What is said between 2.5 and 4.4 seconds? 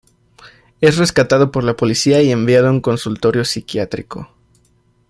a un consultorio psiquiátrico.